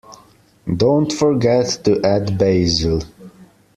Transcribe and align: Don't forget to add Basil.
Don't 0.77 1.13
forget 1.13 1.79
to 1.83 2.01
add 2.03 2.35
Basil. 2.35 3.03